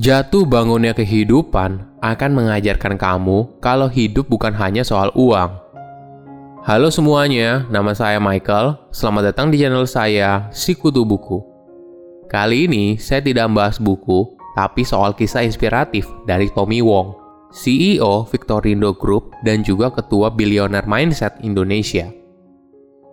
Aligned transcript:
Jatuh 0.00 0.48
bangunnya 0.48 0.96
kehidupan 0.96 2.00
akan 2.00 2.30
mengajarkan 2.32 2.96
kamu 2.96 3.60
kalau 3.60 3.84
hidup 3.84 4.32
bukan 4.32 4.56
hanya 4.56 4.80
soal 4.80 5.12
uang. 5.12 5.52
Halo 6.64 6.88
semuanya, 6.88 7.68
nama 7.68 7.92
saya 7.92 8.16
Michael. 8.16 8.80
Selamat 8.96 9.28
datang 9.28 9.52
di 9.52 9.60
channel 9.60 9.84
saya, 9.84 10.48
Sikutu 10.56 11.04
Buku. 11.04 11.44
Kali 12.32 12.64
ini 12.64 12.96
saya 12.96 13.20
tidak 13.20 13.52
membahas 13.52 13.76
buku, 13.76 14.40
tapi 14.56 14.88
soal 14.88 15.12
kisah 15.12 15.44
inspiratif 15.44 16.08
dari 16.24 16.48
Tommy 16.48 16.80
Wong, 16.80 17.12
CEO 17.52 18.24
Victorindo 18.24 18.96
Group 18.96 19.36
dan 19.44 19.60
juga 19.60 19.92
Ketua 19.92 20.32
Billionaire 20.32 20.88
Mindset 20.88 21.44
Indonesia. 21.44 22.08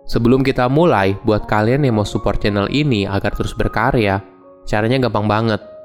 Sebelum 0.08 0.40
kita 0.40 0.72
mulai, 0.72 1.20
buat 1.20 1.44
kalian 1.52 1.84
yang 1.84 2.00
mau 2.00 2.08
support 2.08 2.40
channel 2.40 2.72
ini 2.72 3.04
agar 3.04 3.36
terus 3.36 3.52
berkarya, 3.52 4.24
caranya 4.64 4.96
gampang 5.04 5.28
banget– 5.28 5.60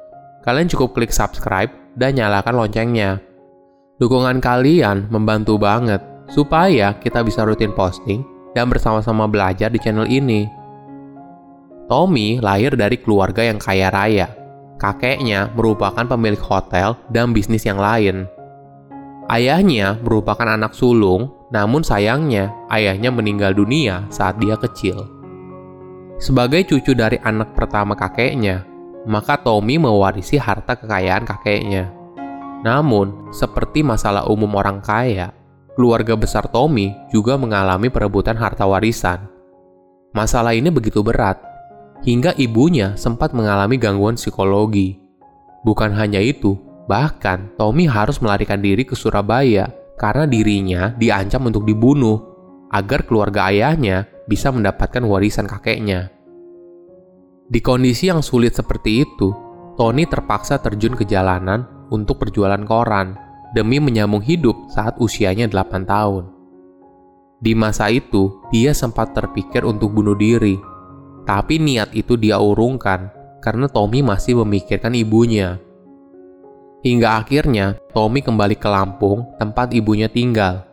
kalian 0.43 0.67
cukup 0.67 0.91
klik 0.93 1.15
subscribe 1.15 1.71
dan 1.95 2.20
nyalakan 2.20 2.59
loncengnya. 2.59 3.23
Dukungan 3.97 4.43
kalian 4.43 5.07
membantu 5.07 5.55
banget 5.55 6.03
supaya 6.27 6.95
kita 6.99 7.23
bisa 7.23 7.47
rutin 7.47 7.71
posting 7.71 8.21
dan 8.52 8.67
bersama-sama 8.67 9.25
belajar 9.25 9.71
di 9.71 9.79
channel 9.79 10.05
ini. 10.05 10.45
Tommy 11.88 12.39
lahir 12.39 12.75
dari 12.75 12.99
keluarga 12.99 13.43
yang 13.43 13.59
kaya 13.59 13.88
raya. 13.91 14.27
Kakeknya 14.79 15.53
merupakan 15.55 16.03
pemilik 16.03 16.39
hotel 16.41 16.99
dan 17.07 17.31
bisnis 17.31 17.63
yang 17.63 17.80
lain. 17.80 18.27
Ayahnya 19.31 19.95
merupakan 20.03 20.44
anak 20.44 20.75
sulung, 20.75 21.31
namun 21.53 21.80
sayangnya 21.80 22.52
ayahnya 22.67 23.07
meninggal 23.07 23.55
dunia 23.55 24.03
saat 24.11 24.35
dia 24.44 24.59
kecil. 24.59 25.07
Sebagai 26.19 26.67
cucu 26.67 26.91
dari 26.91 27.16
anak 27.23 27.55
pertama 27.55 27.95
kakeknya, 27.95 28.67
maka 29.03 29.39
Tommy 29.39 29.75
mewarisi 29.80 30.39
harta 30.39 30.75
kekayaan 30.80 31.28
kakeknya. 31.28 31.91
Namun, 32.64 33.31
seperti 33.36 33.83
masalah 33.83 34.23
umum 34.31 34.50
orang 34.55 34.80
kaya, 34.80 35.36
keluarga 35.75 36.16
besar 36.16 36.47
Tommy 36.47 36.95
juga 37.11 37.36
mengalami 37.36 37.91
perebutan 37.91 38.39
harta 38.39 38.63
warisan. 38.63 39.28
Masalah 40.16 40.55
ini 40.55 40.72
begitu 40.72 41.03
berat, 41.03 41.41
hingga 42.08 42.31
ibunya 42.39 42.95
sempat 42.95 43.36
mengalami 43.36 43.75
gangguan 43.75 44.16
psikologi. 44.16 44.95
Bukan 45.67 45.91
hanya 45.95 46.23
itu, 46.23 46.56
bahkan 46.88 47.52
Tommy 47.59 47.88
harus 47.88 48.23
melarikan 48.23 48.63
diri 48.63 48.88
ke 48.88 48.95
Surabaya 48.95 49.72
karena 50.00 50.28
dirinya 50.28 50.91
diancam 50.95 51.47
untuk 51.47 51.63
dibunuh 51.67 52.19
agar 52.72 53.03
keluarga 53.08 53.52
ayahnya 53.52 54.08
bisa 54.28 54.52
mendapatkan 54.52 55.03
warisan 55.03 55.47
kakeknya. 55.47 56.11
Di 57.49 57.59
kondisi 57.59 58.08
yang 58.08 58.23
sulit 58.23 58.55
seperti 58.55 59.03
itu, 59.03 59.36
Tony 59.75 60.08
terpaksa 60.08 60.61
terjun 60.61 60.95
ke 60.95 61.03
jalanan 61.03 61.66
untuk 61.91 62.23
berjualan 62.23 62.61
koran 62.63 63.19
demi 63.52 63.77
menyambung 63.83 64.23
hidup 64.23 64.69
saat 64.72 64.95
usianya 64.97 65.52
8 65.52 65.83
tahun. 65.83 66.23
Di 67.44 67.52
masa 67.52 67.91
itu, 67.91 68.39
dia 68.55 68.72
sempat 68.72 69.11
terpikir 69.11 69.67
untuk 69.67 69.91
bunuh 69.91 70.16
diri. 70.16 70.55
Tapi 71.27 71.59
niat 71.59 71.91
itu 71.91 72.16
dia 72.16 72.39
urungkan 72.39 73.11
karena 73.44 73.67
Tommy 73.67 74.00
masih 74.00 74.39
memikirkan 74.39 74.95
ibunya. 74.95 75.59
Hingga 76.83 77.19
akhirnya, 77.19 77.75
Tommy 77.91 78.23
kembali 78.23 78.55
ke 78.55 78.67
Lampung, 78.72 79.28
tempat 79.39 79.75
ibunya 79.75 80.07
tinggal. 80.07 80.63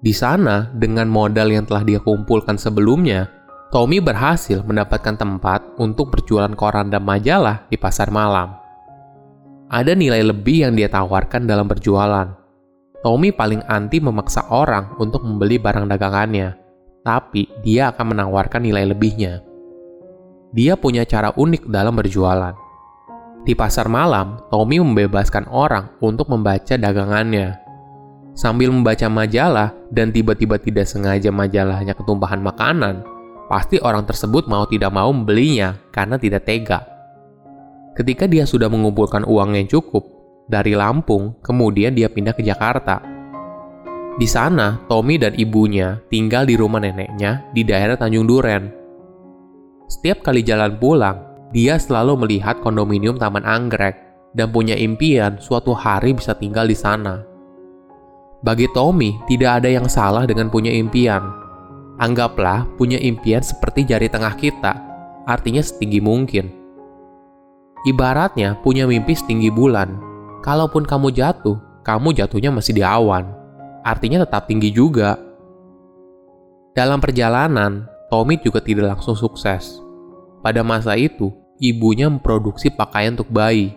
Di 0.00 0.12
sana, 0.12 0.72
dengan 0.72 1.08
modal 1.08 1.52
yang 1.52 1.64
telah 1.68 1.84
dia 1.84 2.00
kumpulkan 2.00 2.56
sebelumnya, 2.56 3.28
Tommy 3.74 3.98
berhasil 3.98 4.62
mendapatkan 4.62 5.18
tempat 5.18 5.74
untuk 5.82 6.14
berjualan 6.14 6.54
koran 6.54 6.86
dan 6.86 7.02
majalah 7.02 7.66
di 7.66 7.74
pasar 7.74 8.14
malam. 8.14 8.54
Ada 9.66 9.98
nilai 9.98 10.22
lebih 10.22 10.62
yang 10.62 10.78
dia 10.78 10.86
tawarkan 10.86 11.50
dalam 11.50 11.66
berjualan. 11.66 12.30
Tommy 13.02 13.34
paling 13.34 13.66
anti 13.66 13.98
memaksa 13.98 14.46
orang 14.54 14.94
untuk 15.02 15.26
membeli 15.26 15.58
barang 15.58 15.90
dagangannya, 15.90 16.54
tapi 17.02 17.50
dia 17.66 17.90
akan 17.90 18.14
menawarkan 18.14 18.62
nilai 18.62 18.86
lebihnya. 18.86 19.42
Dia 20.54 20.78
punya 20.78 21.02
cara 21.02 21.34
unik 21.34 21.66
dalam 21.66 21.98
berjualan. 21.98 22.54
Di 23.42 23.54
pasar 23.58 23.90
malam, 23.90 24.42
Tommy 24.50 24.78
membebaskan 24.78 25.50
orang 25.50 25.90
untuk 25.98 26.30
membaca 26.30 26.74
dagangannya. 26.78 27.58
Sambil 28.38 28.70
membaca 28.70 29.10
majalah 29.10 29.74
dan 29.90 30.14
tiba-tiba 30.14 30.58
tidak 30.58 30.86
sengaja 30.86 31.34
majalahnya 31.34 31.94
ketumpahan 31.94 32.42
makanan, 32.42 33.15
pasti 33.46 33.78
orang 33.82 34.06
tersebut 34.06 34.50
mau 34.50 34.66
tidak 34.66 34.90
mau 34.94 35.10
membelinya 35.10 35.78
karena 35.94 36.18
tidak 36.18 36.46
tega. 36.46 36.82
Ketika 37.96 38.28
dia 38.28 38.44
sudah 38.44 38.68
mengumpulkan 38.68 39.24
uang 39.24 39.56
yang 39.56 39.66
cukup, 39.70 40.16
dari 40.46 40.78
Lampung, 40.78 41.34
kemudian 41.42 41.92
dia 41.92 42.06
pindah 42.06 42.34
ke 42.34 42.42
Jakarta. 42.46 43.02
Di 44.16 44.24
sana, 44.24 44.80
Tommy 44.88 45.20
dan 45.20 45.36
ibunya 45.36 46.00
tinggal 46.08 46.48
di 46.48 46.56
rumah 46.56 46.80
neneknya 46.80 47.44
di 47.52 47.66
daerah 47.66 47.98
Tanjung 47.98 48.24
Duren. 48.24 48.72
Setiap 49.90 50.24
kali 50.24 50.40
jalan 50.40 50.80
pulang, 50.80 51.20
dia 51.52 51.76
selalu 51.76 52.24
melihat 52.24 52.58
kondominium 52.64 53.20
Taman 53.20 53.44
Anggrek 53.44 53.94
dan 54.32 54.50
punya 54.50 54.72
impian 54.72 55.36
suatu 55.36 55.76
hari 55.76 56.16
bisa 56.16 56.32
tinggal 56.32 56.64
di 56.64 56.74
sana. 56.74 57.22
Bagi 58.40 58.68
Tommy, 58.72 59.16
tidak 59.28 59.62
ada 59.62 59.68
yang 59.68 59.88
salah 59.90 60.24
dengan 60.24 60.48
punya 60.48 60.72
impian, 60.72 61.45
Anggaplah 61.96 62.68
punya 62.76 63.00
impian 63.00 63.40
seperti 63.40 63.88
jari 63.88 64.12
tengah 64.12 64.36
kita, 64.36 64.76
artinya 65.24 65.64
setinggi 65.64 65.96
mungkin. 66.04 66.52
Ibaratnya 67.88 68.60
punya 68.60 68.84
mimpi 68.84 69.16
setinggi 69.16 69.48
bulan. 69.48 69.96
Kalaupun 70.44 70.84
kamu 70.84 71.08
jatuh, 71.16 71.56
kamu 71.88 72.12
jatuhnya 72.12 72.52
masih 72.52 72.76
di 72.76 72.84
awan. 72.84 73.32
Artinya 73.80 74.28
tetap 74.28 74.44
tinggi 74.44 74.68
juga. 74.76 75.16
Dalam 76.76 77.00
perjalanan, 77.00 77.88
Tommy 78.12 78.36
juga 78.44 78.60
tidak 78.60 79.00
langsung 79.00 79.16
sukses. 79.16 79.80
Pada 80.44 80.60
masa 80.60 81.00
itu, 81.00 81.32
ibunya 81.56 82.12
memproduksi 82.12 82.68
pakaian 82.68 83.16
untuk 83.16 83.32
bayi. 83.32 83.72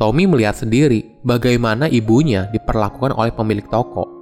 Tommy 0.00 0.24
melihat 0.24 0.56
sendiri 0.56 1.20
bagaimana 1.20 1.92
ibunya 1.92 2.48
diperlakukan 2.56 3.12
oleh 3.12 3.34
pemilik 3.36 3.68
toko 3.68 4.17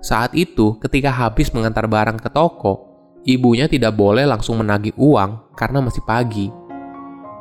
saat 0.00 0.32
itu, 0.32 0.80
ketika 0.80 1.12
habis 1.12 1.52
mengantar 1.52 1.84
barang 1.84 2.16
ke 2.16 2.32
toko, 2.32 2.88
ibunya 3.28 3.68
tidak 3.68 3.92
boleh 3.92 4.24
langsung 4.24 4.56
menagih 4.56 4.96
uang 4.96 5.52
karena 5.52 5.84
masih 5.84 6.00
pagi. 6.08 6.48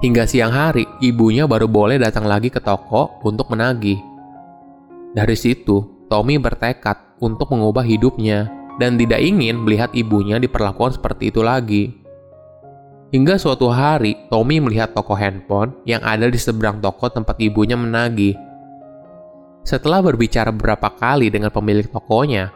Hingga 0.03 0.28
siang 0.28 0.52
hari, 0.52 0.84
ibunya 1.00 1.47
baru 1.47 1.68
boleh 1.72 1.96
datang 2.00 2.28
lagi 2.28 2.52
ke 2.52 2.59
toko 2.59 3.20
untuk 3.24 3.52
menagih. 3.52 4.00
Dari 5.16 5.36
situ, 5.40 6.08
Tommy 6.12 6.36
bertekad 6.36 7.20
untuk 7.24 7.52
mengubah 7.52 7.84
hidupnya 7.84 8.52
dan 8.80 8.96
tidak 8.96 9.20
ingin 9.20 9.64
melihat 9.64 9.91
ibunya 9.91 10.40
diperlakukan 10.40 11.00
seperti 11.00 11.31
itu 11.31 11.44
lagi. 11.44 11.96
Hingga 13.09 13.40
suatu 13.41 13.72
hari, 13.72 14.16
Tommy 14.28 14.64
melihat 14.64 14.94
toko 14.94 15.16
handphone 15.16 15.74
yang 15.88 16.03
ada 16.03 16.28
di 16.28 16.38
seberang 16.38 16.80
toko 16.84 17.08
tempat 17.08 17.40
ibunya 17.41 17.76
menagih. 17.76 18.38
Setelah 19.69 20.02
berbicara 20.02 20.50
beberapa 20.50 20.90
kali 20.97 21.30
dengan 21.30 21.53
pemilik 21.53 21.85
tokonya, 21.85 22.50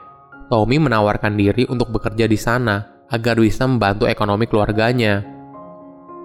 Tommy 0.49 0.81
menawarkan 0.81 1.37
diri 1.37 1.61
untuk 1.69 1.93
bekerja 1.93 2.25
di 2.25 2.33
sana 2.33 3.05
agar 3.05 3.37
bisa 3.37 3.69
membantu 3.69 4.09
ekonomi 4.09 4.49
keluarganya. 4.49 5.21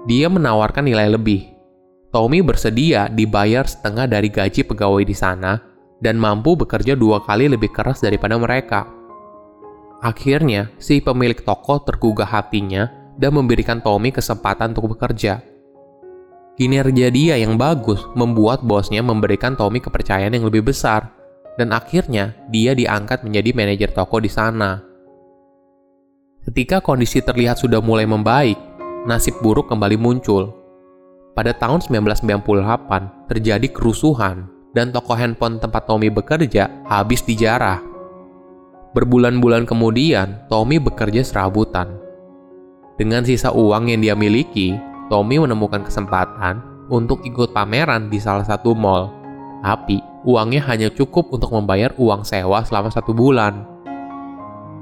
Dia 0.08 0.32
menawarkan 0.32 0.88
nilai 0.88 1.12
lebih. 1.12 1.44
Tommy 2.08 2.40
bersedia 2.40 3.12
dibayar 3.12 3.68
setengah 3.68 4.08
dari 4.08 4.32
gaji 4.32 4.64
pegawai 4.64 5.04
di 5.04 5.12
sana 5.12 5.60
dan 6.00 6.16
mampu 6.16 6.56
bekerja 6.56 6.96
dua 6.96 7.20
kali 7.20 7.52
lebih 7.52 7.68
keras 7.68 8.00
daripada 8.00 8.40
mereka. 8.40 8.88
Akhirnya, 10.00 10.72
si 10.80 11.04
pemilik 11.04 11.36
toko 11.44 11.84
tergugah 11.84 12.32
hatinya 12.32 12.88
dan 13.20 13.36
memberikan 13.36 13.84
Tommy 13.84 14.08
kesempatan 14.08 14.72
untuk 14.72 14.96
bekerja. 14.96 15.57
Kinerja 16.58 17.14
dia 17.14 17.38
yang 17.38 17.54
bagus 17.54 18.02
membuat 18.18 18.66
bosnya 18.66 18.98
memberikan 18.98 19.54
Tommy 19.54 19.78
kepercayaan 19.78 20.34
yang 20.34 20.50
lebih 20.50 20.66
besar, 20.66 21.06
dan 21.54 21.70
akhirnya 21.70 22.34
dia 22.50 22.74
diangkat 22.74 23.22
menjadi 23.22 23.54
manajer 23.54 23.94
toko 23.94 24.18
di 24.18 24.26
sana. 24.26 24.82
Ketika 26.42 26.82
kondisi 26.82 27.22
terlihat 27.22 27.62
sudah 27.62 27.78
mulai 27.78 28.10
membaik, 28.10 28.58
nasib 29.06 29.38
buruk 29.38 29.70
kembali 29.70 29.94
muncul. 29.94 30.50
Pada 31.38 31.54
tahun 31.54 31.78
1998, 31.86 33.30
terjadi 33.30 33.68
kerusuhan 33.70 34.50
dan 34.74 34.90
toko 34.90 35.14
handphone 35.14 35.62
tempat 35.62 35.86
Tommy 35.86 36.10
bekerja 36.10 36.82
habis 36.90 37.22
dijarah. 37.22 37.78
Berbulan-bulan 38.98 39.62
kemudian, 39.62 40.42
Tommy 40.50 40.82
bekerja 40.82 41.22
serabutan. 41.22 41.94
Dengan 42.98 43.22
sisa 43.22 43.54
uang 43.54 43.94
yang 43.94 44.02
dia 44.02 44.18
miliki, 44.18 44.74
Tommy 45.08 45.40
menemukan 45.40 45.84
kesempatan 45.88 46.60
untuk 46.92 47.24
ikut 47.24 47.56
pameran 47.56 48.12
di 48.12 48.20
salah 48.20 48.44
satu 48.44 48.76
mall. 48.76 49.08
Tapi, 49.64 50.00
uangnya 50.28 50.62
hanya 50.68 50.88
cukup 50.92 51.32
untuk 51.32 51.50
membayar 51.56 51.96
uang 51.96 52.22
sewa 52.22 52.62
selama 52.62 52.92
satu 52.92 53.16
bulan. 53.16 53.64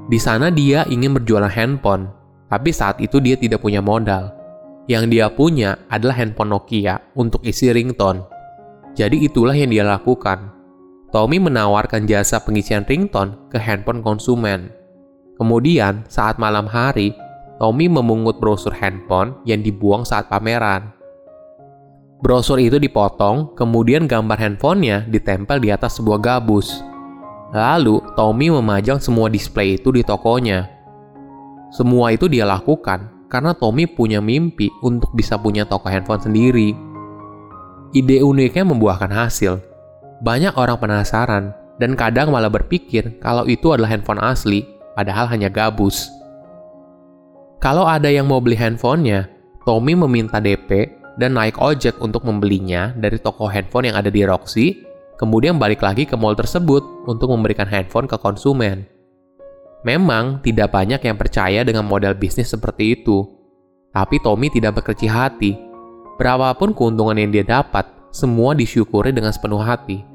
Di 0.07 0.19
sana 0.19 0.51
dia 0.51 0.87
ingin 0.87 1.15
berjualan 1.15 1.51
handphone, 1.51 2.11
tapi 2.47 2.71
saat 2.71 2.99
itu 3.03 3.19
dia 3.19 3.35
tidak 3.35 3.63
punya 3.63 3.83
modal. 3.83 4.31
Yang 4.87 5.03
dia 5.11 5.27
punya 5.27 5.75
adalah 5.91 6.15
handphone 6.15 6.55
Nokia 6.55 7.03
untuk 7.15 7.43
isi 7.43 7.67
ringtone. 7.71 8.23
Jadi 8.95 9.27
itulah 9.27 9.51
yang 9.51 9.67
dia 9.67 9.83
lakukan. 9.83 10.55
Tommy 11.11 11.43
menawarkan 11.43 12.07
jasa 12.07 12.39
pengisian 12.39 12.87
ringtone 12.87 13.35
ke 13.51 13.59
handphone 13.59 13.99
konsumen. 13.99 14.71
Kemudian, 15.35 16.07
saat 16.07 16.39
malam 16.39 16.71
hari, 16.71 17.11
Tommy 17.57 17.89
memungut 17.89 18.37
brosur 18.37 18.69
handphone 18.69 19.41
yang 19.41 19.65
dibuang 19.65 20.05
saat 20.05 20.29
pameran. 20.29 20.93
Brosur 22.21 22.61
itu 22.61 22.77
dipotong, 22.77 23.53
kemudian 23.57 24.05
gambar 24.05 24.37
handphonenya 24.37 25.09
ditempel 25.09 25.61
di 25.61 25.69
atas 25.73 25.97
sebuah 25.97 26.21
gabus. 26.21 26.81
Lalu, 27.53 28.01
Tommy 28.13 28.53
memajang 28.53 29.01
semua 29.01 29.29
display 29.29 29.77
itu 29.77 29.89
di 29.89 30.01
tokonya. 30.05 30.69
Semua 31.73 32.13
itu 32.13 32.29
dia 32.29 32.45
lakukan 32.45 33.09
karena 33.29 33.53
Tommy 33.53 33.85
punya 33.85 34.21
mimpi 34.23 34.71
untuk 34.81 35.11
bisa 35.13 35.37
punya 35.37 35.65
toko 35.65 35.89
handphone 35.89 36.21
sendiri. 36.21 36.73
Ide 37.93 38.21
uniknya 38.21 38.65
membuahkan 38.65 39.11
hasil. 39.13 39.61
Banyak 40.21 40.57
orang 40.57 40.77
penasaran 40.81 41.53
dan 41.77 41.93
kadang 41.93 42.33
malah 42.33 42.49
berpikir 42.49 43.21
kalau 43.21 43.45
itu 43.45 43.69
adalah 43.73 43.93
handphone 43.93 44.21
asli, 44.21 44.65
padahal 44.97 45.29
hanya 45.29 45.53
gabus. 45.53 46.16
Kalau 47.57 47.89
ada 47.89 48.05
yang 48.05 48.29
mau 48.29 48.37
beli 48.37 48.53
handphonenya, 48.53 49.25
Tommy 49.65 49.97
meminta 49.97 50.37
DP 50.37 50.93
dan 51.17 51.33
naik 51.33 51.57
ojek 51.57 51.97
untuk 51.97 52.21
membelinya 52.21 52.93
dari 52.93 53.17
toko 53.17 53.49
handphone 53.49 53.89
yang 53.89 53.97
ada 53.97 54.13
di 54.13 54.21
Roxy, 54.21 54.85
kemudian 55.17 55.57
balik 55.57 55.81
lagi 55.81 56.05
ke 56.05 56.13
mall 56.13 56.37
tersebut 56.37 57.09
untuk 57.09 57.33
memberikan 57.33 57.65
handphone 57.65 58.05
ke 58.05 58.13
konsumen. 58.21 58.85
Memang 59.81 60.45
tidak 60.45 60.69
banyak 60.69 61.01
yang 61.01 61.17
percaya 61.17 61.65
dengan 61.65 61.89
model 61.89 62.13
bisnis 62.13 62.53
seperti 62.53 63.01
itu, 63.01 63.25
tapi 63.89 64.21
Tommy 64.21 64.53
tidak 64.53 64.77
berkecil 64.77 65.09
hati. 65.09 65.57
Berapapun 66.21 66.77
keuntungan 66.77 67.17
yang 67.17 67.33
dia 67.33 67.45
dapat, 67.45 67.89
semua 68.13 68.53
disyukuri 68.53 69.09
dengan 69.09 69.33
sepenuh 69.33 69.61
hati. 69.61 70.05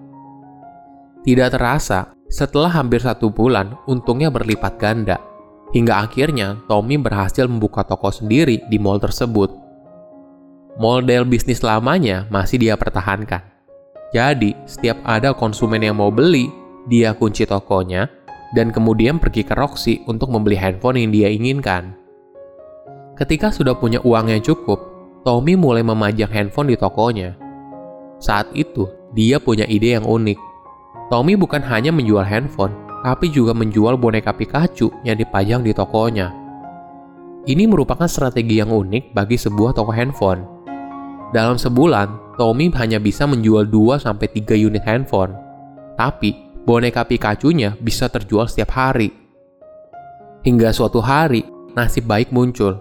Tidak 1.23 1.49
terasa, 1.55 2.15
setelah 2.31 2.71
hampir 2.71 3.03
satu 3.03 3.31
bulan, 3.31 3.79
untungnya 3.87 4.31
berlipat 4.31 4.79
ganda. 4.79 5.32
Hingga 5.73 6.05
akhirnya, 6.05 6.61
Tommy 6.69 7.01
berhasil 7.01 7.49
membuka 7.49 7.81
toko 7.85 8.13
sendiri 8.13 8.61
di 8.69 8.77
mall 8.77 9.01
tersebut 9.01 9.63
model 10.81 11.29
bisnis 11.29 11.61
lamanya 11.61 12.25
masih 12.33 12.57
dia 12.61 12.75
pertahankan. 12.79 13.45
Jadi, 14.13 14.57
setiap 14.69 15.01
ada 15.05 15.33
konsumen 15.33 15.81
yang 15.81 15.97
mau 16.01 16.13
beli, 16.13 16.49
dia 16.89 17.17
kunci 17.17 17.49
tokonya 17.49 18.09
dan 18.53 18.69
kemudian 18.69 19.17
pergi 19.17 19.41
ke 19.45 19.57
Roxy 19.57 20.05
untuk 20.05 20.29
membeli 20.29 20.57
handphone 20.57 21.01
yang 21.01 21.11
dia 21.13 21.29
inginkan. 21.33 21.97
Ketika 23.17 23.49
sudah 23.49 23.73
punya 23.77 24.01
uang 24.05 24.29
yang 24.33 24.45
cukup, 24.45 24.81
Tommy 25.25 25.57
mulai 25.57 25.81
memajang 25.81 26.29
handphone 26.29 26.73
di 26.73 26.77
tokonya. 26.77 27.37
Saat 28.21 28.53
itu, 28.53 28.89
dia 29.17 29.41
punya 29.41 29.65
ide 29.65 29.97
yang 29.97 30.05
unik. 30.05 30.37
Tommy 31.09 31.37
bukan 31.37 31.65
hanya 31.65 31.93
menjual 31.93 32.25
handphone, 32.25 32.73
tapi 33.03 33.29
juga 33.29 33.51
menjual 33.51 33.99
boneka 33.99 34.31
Pikachu 34.31 34.89
yang 35.03 35.19
dipajang 35.19 35.67
di 35.67 35.75
tokonya. 35.75 36.31
Ini 37.43 37.67
merupakan 37.67 38.07
strategi 38.07 38.63
yang 38.63 38.71
unik 38.71 39.11
bagi 39.11 39.35
sebuah 39.35 39.75
toko 39.75 39.91
handphone. 39.91 40.47
Dalam 41.35 41.59
sebulan, 41.59 42.39
Tommy 42.39 42.71
hanya 42.79 43.03
bisa 43.03 43.27
menjual 43.27 43.67
2-3 43.67 44.55
unit 44.55 44.87
handphone. 44.87 45.35
Tapi, 45.99 46.63
boneka 46.63 47.03
Pikachu-nya 47.03 47.75
bisa 47.83 48.07
terjual 48.07 48.47
setiap 48.47 48.71
hari. 48.79 49.11
Hingga 50.47 50.71
suatu 50.71 51.03
hari, 51.03 51.43
nasib 51.75 52.07
baik 52.07 52.31
muncul. 52.31 52.79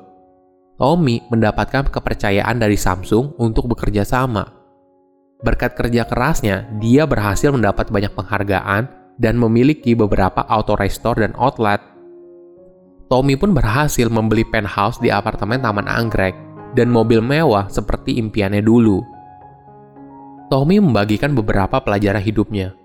Tommy 0.77 1.25
mendapatkan 1.33 1.89
kepercayaan 1.89 2.62
dari 2.62 2.77
Samsung 2.77 3.38
untuk 3.41 3.69
bekerja 3.74 4.06
sama. 4.06 4.45
Berkat 5.41 5.74
kerja 5.74 6.06
kerasnya, 6.06 6.69
dia 6.77 7.09
berhasil 7.09 7.50
mendapat 7.50 7.89
banyak 7.89 8.13
penghargaan 8.13 9.00
dan 9.18 9.36
memiliki 9.36 9.98
beberapa 9.98 10.46
auto 10.48 10.78
restore 10.78 11.24
dan 11.25 11.34
outlet. 11.36 11.81
Tommy 13.12 13.36
pun 13.36 13.52
berhasil 13.52 14.08
membeli 14.08 14.48
penthouse 14.48 15.02
di 15.04 15.12
apartemen 15.12 15.60
Taman 15.60 15.90
Anggrek 15.90 16.31
dan 16.75 16.88
mobil 16.88 17.19
mewah 17.19 17.68
seperti 17.68 18.16
impiannya 18.16 18.63
dulu. 18.63 19.04
Tommy 20.48 20.80
membagikan 20.80 21.31
beberapa 21.31 21.80
pelajaran 21.80 22.24
hidupnya. 22.24 22.75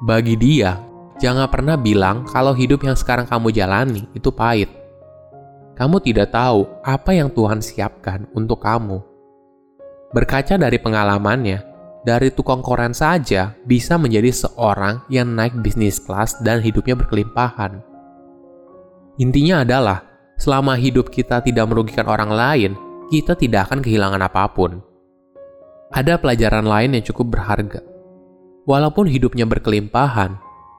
Bagi 0.00 0.36
dia, 0.36 0.80
jangan 1.20 1.48
pernah 1.48 1.76
bilang 1.76 2.24
kalau 2.28 2.56
hidup 2.56 2.84
yang 2.84 2.96
sekarang 2.96 3.28
kamu 3.28 3.52
jalani 3.52 4.08
itu 4.16 4.32
pahit. 4.32 4.68
Kamu 5.76 5.96
tidak 6.04 6.32
tahu 6.32 6.68
apa 6.84 7.16
yang 7.16 7.32
Tuhan 7.32 7.64
siapkan 7.64 8.28
untuk 8.36 8.60
kamu. 8.60 9.00
Berkaca 10.12 10.60
dari 10.60 10.76
pengalamannya, 10.76 11.69
dari 12.00 12.32
tukang 12.32 12.64
koran 12.64 12.96
saja 12.96 13.52
bisa 13.68 14.00
menjadi 14.00 14.32
seorang 14.32 15.04
yang 15.12 15.36
naik 15.36 15.52
bisnis 15.60 16.00
kelas 16.00 16.40
dan 16.40 16.64
hidupnya 16.64 16.96
berkelimpahan. 16.96 17.84
Intinya 19.20 19.60
adalah, 19.60 20.00
selama 20.40 20.80
hidup 20.80 21.12
kita 21.12 21.44
tidak 21.44 21.68
merugikan 21.68 22.08
orang 22.08 22.32
lain, 22.32 22.72
kita 23.12 23.36
tidak 23.36 23.68
akan 23.68 23.84
kehilangan 23.84 24.22
apa 24.24 24.48
pun. 24.48 24.80
Ada 25.92 26.16
pelajaran 26.16 26.64
lain 26.64 26.96
yang 26.96 27.04
cukup 27.04 27.36
berharga. 27.36 27.84
Walaupun 28.64 29.10
hidupnya 29.10 29.44
berkelimpahan, 29.44 30.38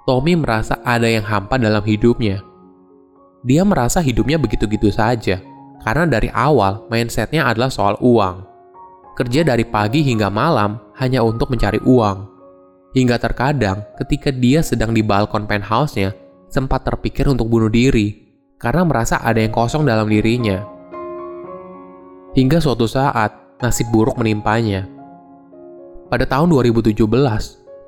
Tommy 0.10 0.34
merasa 0.34 0.82
ada 0.82 1.06
yang 1.06 1.28
hampa 1.28 1.62
dalam 1.62 1.86
hidupnya. 1.86 2.42
Dia 3.46 3.62
merasa 3.62 4.02
hidupnya 4.02 4.42
begitu-gitu 4.42 4.90
saja, 4.90 5.38
karena 5.86 6.10
dari 6.10 6.30
awal 6.34 6.90
mindsetnya 6.90 7.46
adalah 7.46 7.70
soal 7.70 7.98
uang. 8.02 8.51
Kerja 9.22 9.46
dari 9.46 9.62
pagi 9.62 10.02
hingga 10.02 10.34
malam 10.34 10.82
hanya 10.98 11.22
untuk 11.22 11.54
mencari 11.54 11.78
uang. 11.86 12.26
Hingga 12.98 13.22
terkadang 13.22 13.86
ketika 14.02 14.34
dia 14.34 14.66
sedang 14.66 14.98
di 14.98 15.06
balkon 15.06 15.46
penthouse-nya, 15.46 16.10
sempat 16.50 16.82
terpikir 16.90 17.30
untuk 17.30 17.46
bunuh 17.46 17.70
diri, 17.70 18.18
karena 18.58 18.82
merasa 18.82 19.22
ada 19.22 19.38
yang 19.38 19.54
kosong 19.54 19.86
dalam 19.86 20.10
dirinya. 20.10 20.66
Hingga 22.34 22.66
suatu 22.66 22.90
saat, 22.90 23.62
nasib 23.62 23.94
buruk 23.94 24.18
menimpanya. 24.18 24.90
Pada 26.10 26.26
tahun 26.26 26.50
2017, 26.58 26.98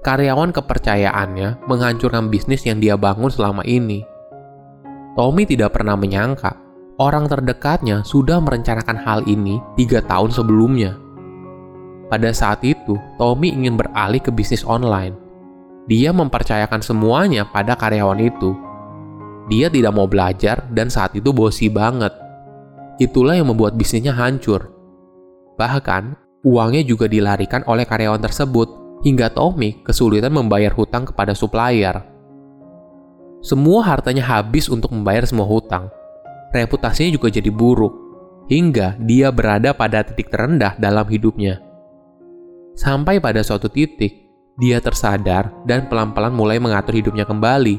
karyawan 0.06 0.53
kepercayaannya 0.53 1.65
menghancurkan 1.65 2.30
bisnis 2.30 2.62
yang 2.62 2.77
dia 2.77 2.94
bangun 2.94 3.33
selama 3.33 3.65
ini. 3.65 4.06
Tommy 5.18 5.50
tidak 5.50 5.81
pernah 5.81 5.97
menyangka 5.97 6.62
orang 7.01 7.25
terdekatnya 7.25 8.06
sudah 8.06 8.38
merencanakan 8.38 9.01
hal 9.01 9.25
ini 9.25 9.57
tiga 9.74 9.97
tahun 10.06 10.30
sebelumnya. 10.30 11.02
Pada 12.13 12.29
saat 12.29 12.61
itu, 12.61 12.93
Tommy 13.17 13.49
ingin 13.49 13.73
beralih 13.73 14.21
ke 14.21 14.29
bisnis 14.29 14.61
online. 14.69 15.17
Dia 15.89 16.13
mempercayakan 16.13 16.85
semuanya 16.85 17.41
pada 17.41 17.73
karyawan 17.73 18.21
itu. 18.21 18.53
Dia 19.49 19.65
tidak 19.73 19.97
mau 19.97 20.05
belajar 20.05 20.61
dan 20.69 20.93
saat 20.93 21.17
itu 21.17 21.33
bosi 21.33 21.73
banget. 21.73 22.13
Itulah 23.01 23.33
yang 23.33 23.49
membuat 23.49 23.73
bisnisnya 23.73 24.13
hancur. 24.13 24.69
Bahkan, 25.57 26.13
uangnya 26.45 26.85
juga 26.85 27.09
dilarikan 27.09 27.65
oleh 27.65 27.81
karyawan 27.81 28.21
tersebut 28.21 29.01
hingga 29.01 29.33
Tommy 29.33 29.81
kesulitan 29.81 30.37
membayar 30.37 30.69
hutang 30.69 31.09
kepada 31.09 31.33
supplier. 31.33 31.97
Semua 33.41 33.89
hartanya 33.89 34.21
habis 34.21 34.69
untuk 34.69 34.93
membayar 34.93 35.25
semua 35.25 35.49
hutang. 35.49 35.89
Reputasinya 36.53 37.09
juga 37.09 37.33
jadi 37.33 37.49
buruk, 37.49 37.97
hingga 38.53 39.01
dia 39.01 39.33
berada 39.33 39.73
pada 39.73 40.05
titik 40.05 40.29
terendah 40.29 40.77
dalam 40.77 41.09
hidupnya. 41.09 41.72
Sampai 42.73 43.21
pada 43.21 43.45
suatu 43.45 43.69
titik, 43.69 44.25
dia 44.57 44.81
tersadar 44.81 45.53
dan 45.69 45.85
pelan-pelan 45.85 46.33
mulai 46.33 46.57
mengatur 46.57 46.97
hidupnya 46.97 47.25
kembali. 47.25 47.77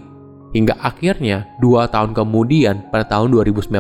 Hingga 0.55 0.79
akhirnya, 0.79 1.51
dua 1.59 1.91
tahun 1.91 2.15
kemudian, 2.15 2.95
pada 2.95 3.03
tahun 3.11 3.35
2019, 3.35 3.75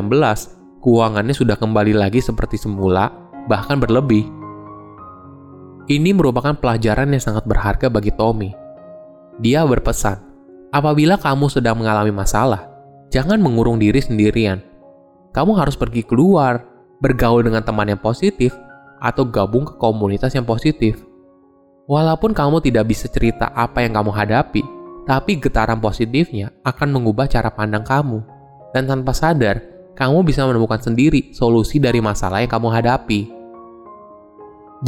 keuangannya 0.83 1.31
sudah 1.31 1.55
kembali 1.55 1.95
lagi 1.95 2.19
seperti 2.19 2.59
semula, 2.59 3.15
bahkan 3.47 3.79
berlebih. 3.79 4.27
Ini 5.87 6.11
merupakan 6.19 6.59
pelajaran 6.59 7.15
yang 7.15 7.23
sangat 7.23 7.47
berharga 7.47 7.87
bagi 7.87 8.11
Tommy. 8.11 8.51
Dia 9.39 9.63
berpesan, 9.63 10.19
apabila 10.75 11.15
kamu 11.15 11.47
sedang 11.47 11.79
mengalami 11.79 12.11
masalah, 12.11 12.67
jangan 13.15 13.39
mengurung 13.39 13.79
diri 13.79 14.03
sendirian. 14.03 14.59
Kamu 15.31 15.55
harus 15.55 15.79
pergi 15.79 16.03
keluar, 16.03 16.67
bergaul 16.99 17.47
dengan 17.47 17.63
teman 17.63 17.87
yang 17.87 18.03
positif, 18.03 18.51
atau 19.05 19.29
gabung 19.29 19.69
ke 19.69 19.77
komunitas 19.77 20.33
yang 20.33 20.49
positif. 20.49 21.05
Walaupun 21.85 22.33
kamu 22.33 22.65
tidak 22.65 22.89
bisa 22.89 23.05
cerita 23.13 23.53
apa 23.53 23.85
yang 23.85 23.93
kamu 23.93 24.09
hadapi, 24.09 24.65
tapi 25.05 25.37
getaran 25.37 25.77
positifnya 25.85 26.49
akan 26.65 26.89
mengubah 26.97 27.29
cara 27.29 27.53
pandang 27.53 27.85
kamu. 27.85 28.25
Dan 28.73 28.89
tanpa 28.89 29.13
sadar, 29.13 29.61
kamu 29.93 30.25
bisa 30.25 30.49
menemukan 30.49 30.81
sendiri 30.81 31.37
solusi 31.37 31.77
dari 31.77 32.01
masalah 32.01 32.41
yang 32.41 32.49
kamu 32.49 32.73
hadapi. 32.73 33.21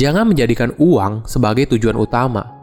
Jangan 0.01 0.25
menjadikan 0.25 0.73
uang 0.81 1.29
sebagai 1.29 1.69
tujuan 1.77 2.01
utama. 2.01 2.57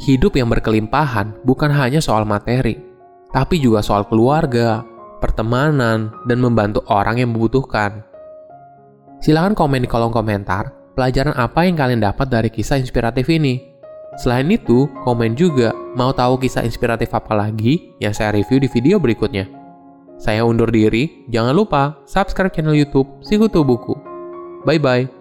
Hidup 0.00 0.36
yang 0.36 0.48
berkelimpahan 0.48 1.44
bukan 1.44 1.72
hanya 1.72 2.00
soal 2.00 2.24
materi, 2.28 2.76
tapi 3.32 3.60
juga 3.60 3.80
soal 3.80 4.04
keluarga, 4.08 4.84
pertemanan, 5.20 6.12
dan 6.28 6.38
membantu 6.40 6.84
orang 6.88 7.20
yang 7.20 7.32
membutuhkan. 7.32 8.04
Silahkan 9.24 9.56
komen 9.56 9.80
di 9.80 9.88
kolom 9.88 10.12
komentar 10.12 10.75
pelajaran 10.96 11.36
apa 11.36 11.68
yang 11.68 11.76
kalian 11.76 12.00
dapat 12.00 12.26
dari 12.32 12.48
kisah 12.48 12.80
inspiratif 12.80 13.28
ini. 13.28 13.76
Selain 14.16 14.48
itu, 14.48 14.88
komen 15.04 15.36
juga 15.36 15.76
mau 15.92 16.10
tahu 16.10 16.40
kisah 16.40 16.64
inspiratif 16.64 17.12
apa 17.12 17.36
lagi 17.36 17.92
yang 18.00 18.16
saya 18.16 18.32
review 18.32 18.56
di 18.56 18.68
video 18.72 18.96
berikutnya. 18.96 19.44
Saya 20.16 20.48
undur 20.48 20.72
diri, 20.72 21.28
jangan 21.28 21.52
lupa 21.52 22.00
subscribe 22.08 22.48
channel 22.48 22.72
YouTube 22.72 23.20
Sikutu 23.20 23.60
Buku. 23.60 23.92
Bye 24.64 24.80
bye. 24.80 25.15